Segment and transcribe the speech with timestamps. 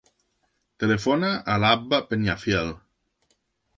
[0.83, 2.77] Telefona a l'Abba Peñafiel.